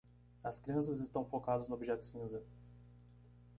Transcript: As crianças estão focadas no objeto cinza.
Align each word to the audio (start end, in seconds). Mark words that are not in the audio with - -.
As 0.43 0.59
crianças 0.59 0.99
estão 0.99 1.23
focadas 1.23 1.67
no 1.69 1.75
objeto 1.75 2.03
cinza. 2.03 2.41